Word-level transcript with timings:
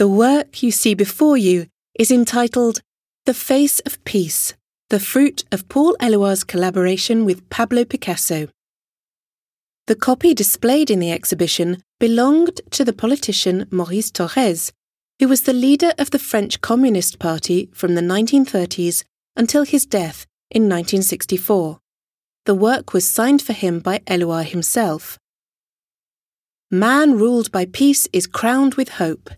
The 0.00 0.08
work 0.08 0.62
you 0.62 0.70
see 0.70 0.94
before 0.94 1.36
you 1.36 1.66
is 1.94 2.10
entitled 2.10 2.80
The 3.26 3.34
Face 3.34 3.80
of 3.80 4.02
Peace, 4.04 4.54
the 4.88 4.98
fruit 4.98 5.44
of 5.52 5.68
Paul 5.68 5.94
Eluard's 6.00 6.42
collaboration 6.42 7.26
with 7.26 7.46
Pablo 7.50 7.84
Picasso. 7.84 8.48
The 9.88 9.94
copy 9.94 10.32
displayed 10.32 10.90
in 10.90 11.00
the 11.00 11.12
exhibition 11.12 11.82
belonged 11.98 12.62
to 12.70 12.82
the 12.82 12.94
politician 12.94 13.66
Maurice 13.70 14.10
Thorez, 14.10 14.72
who 15.18 15.28
was 15.28 15.42
the 15.42 15.52
leader 15.52 15.92
of 15.98 16.12
the 16.12 16.18
French 16.18 16.62
Communist 16.62 17.18
Party 17.18 17.68
from 17.74 17.94
the 17.94 18.00
1930s 18.00 19.04
until 19.36 19.64
his 19.64 19.84
death 19.84 20.24
in 20.50 20.62
1964. 20.62 21.78
The 22.46 22.54
work 22.54 22.94
was 22.94 23.06
signed 23.06 23.42
for 23.42 23.52
him 23.52 23.80
by 23.80 23.98
Eluard 24.06 24.46
himself. 24.46 25.18
Man 26.70 27.18
ruled 27.18 27.52
by 27.52 27.66
peace 27.66 28.08
is 28.14 28.26
crowned 28.26 28.76
with 28.76 28.92
hope. 28.92 29.28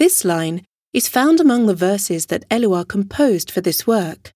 This 0.00 0.24
line 0.24 0.64
is 0.94 1.08
found 1.08 1.40
among 1.40 1.66
the 1.66 1.74
verses 1.74 2.26
that 2.26 2.48
Eluard 2.48 2.88
composed 2.88 3.50
for 3.50 3.60
this 3.60 3.86
work. 3.86 4.32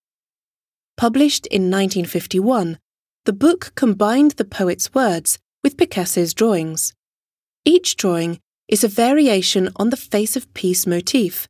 Published 0.98 1.46
in 1.46 1.70
1951, 1.70 2.78
the 3.24 3.32
book 3.32 3.72
combined 3.74 4.32
the 4.32 4.44
poet's 4.44 4.92
words 4.92 5.38
with 5.62 5.78
Picasso's 5.78 6.34
drawings. 6.34 6.92
Each 7.64 7.96
drawing 7.96 8.40
is 8.68 8.84
a 8.84 8.88
variation 8.88 9.70
on 9.76 9.88
the 9.88 9.96
face 9.96 10.36
of 10.36 10.52
peace 10.52 10.86
motif, 10.86 11.48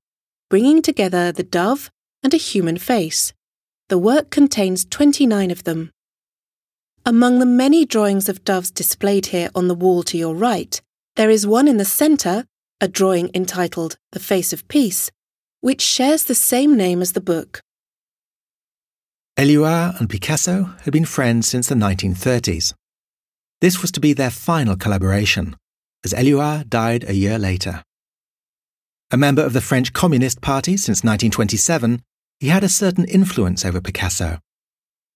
bringing 0.48 0.80
together 0.80 1.32
the 1.32 1.42
dove 1.42 1.90
and 2.23 2.32
a 2.32 2.37
human 2.37 2.78
face. 2.78 3.32
The 3.88 3.98
work 3.98 4.30
contains 4.30 4.84
29 4.84 5.51
of 5.51 5.65
them. 5.65 5.90
Among 7.04 7.40
the 7.40 7.46
many 7.46 7.84
drawings 7.84 8.28
of 8.28 8.45
doves 8.45 8.70
displayed 8.70 9.26
here 9.34 9.51
on 9.56 9.66
the 9.66 9.74
wall 9.74 10.04
to 10.04 10.16
your 10.16 10.37
right, 10.37 10.80
there 11.16 11.30
is 11.30 11.48
one 11.48 11.66
in 11.66 11.78
the 11.78 11.84
centre, 11.84 12.45
a 12.80 12.88
drawing 12.88 13.30
entitled 13.34 13.96
The 14.12 14.20
Face 14.20 14.52
of 14.52 14.66
Peace, 14.69 15.10
which 15.60 15.80
shares 15.80 16.24
the 16.24 16.34
same 16.34 16.77
name 16.77 17.01
as 17.01 17.12
the 17.12 17.21
book. 17.21 17.60
Eluard 19.37 19.98
and 19.98 20.09
Picasso 20.09 20.74
had 20.82 20.93
been 20.93 21.04
friends 21.04 21.48
since 21.48 21.68
the 21.68 21.74
1930s. 21.74 22.74
This 23.60 23.80
was 23.80 23.90
to 23.93 24.01
be 24.01 24.13
their 24.13 24.30
final 24.30 24.76
collaboration, 24.76 25.57
as 26.04 26.13
Eluard 26.13 26.68
died 26.68 27.04
a 27.09 27.15
year 27.15 27.38
later. 27.38 27.82
A 29.10 29.16
member 29.16 29.43
of 29.43 29.52
the 29.52 29.60
French 29.60 29.93
Communist 29.93 30.41
Party 30.41 30.76
since 30.76 31.04
1927, 31.04 32.02
he 32.41 32.48
had 32.48 32.65
a 32.65 32.68
certain 32.68 33.04
influence 33.04 33.65
over 33.65 33.80
Picasso. 33.80 34.38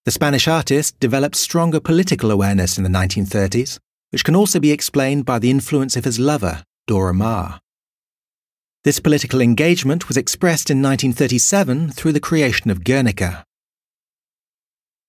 The 0.05 0.13
Spanish 0.13 0.49
artist 0.49 0.99
developed 1.01 1.37
stronger 1.37 1.81
political 1.81 2.31
awareness 2.31 2.79
in 2.79 2.85
the 2.85 2.91
1930s, 2.91 3.79
which 4.11 4.25
can 4.25 4.35
also 4.35 4.59
be 4.59 4.73
explained 4.73 5.27
by 5.27 5.39
the 5.39 5.51
influence 5.51 5.97
of 5.97 6.05
his 6.05 6.19
lover, 6.19 6.63
Dora 6.89 7.13
Maar. 7.13 7.61
This 8.83 8.99
political 8.99 9.43
engagement 9.43 10.09
was 10.09 10.17
expressed 10.17 10.71
in 10.71 10.79
1937 10.81 11.91
through 11.91 12.13
the 12.13 12.19
creation 12.29 12.71
of 12.71 12.83
Guernica. 12.83 13.45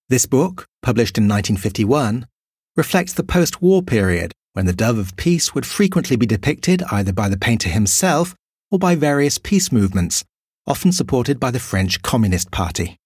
This 0.09 0.25
book, 0.25 0.65
published 0.81 1.17
in 1.17 1.23
1951, 1.23 2.27
reflects 2.75 3.13
the 3.13 3.23
post 3.23 3.61
war 3.61 3.81
period 3.81 4.33
when 4.51 4.65
the 4.65 4.73
dove 4.73 4.97
of 4.97 5.15
peace 5.15 5.55
would 5.55 5.65
frequently 5.65 6.17
be 6.17 6.25
depicted 6.25 6.83
either 6.91 7.13
by 7.13 7.29
the 7.29 7.37
painter 7.37 7.69
himself 7.69 8.35
or 8.69 8.77
by 8.77 8.95
various 8.95 9.37
peace 9.37 9.71
movements, 9.71 10.25
often 10.67 10.91
supported 10.91 11.39
by 11.39 11.49
the 11.49 11.59
French 11.59 12.01
Communist 12.01 12.51
Party. 12.51 12.98